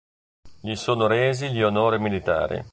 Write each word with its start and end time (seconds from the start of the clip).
Gli 0.61 0.73
sono 0.73 1.05
resi 1.05 1.51
gli 1.51 1.61
onori 1.61 1.99
militari. 1.99 2.65